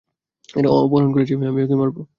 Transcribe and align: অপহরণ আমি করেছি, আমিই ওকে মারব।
অপহরণ 0.75 1.03
আমি 1.05 1.13
করেছি, 1.13 1.33
আমিই 1.41 1.65
ওকে 1.65 1.75
মারব। 1.75 1.97